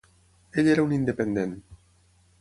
Ell 0.61 0.71
era 0.75 0.85
un 0.87 0.95
independent. 0.97 1.55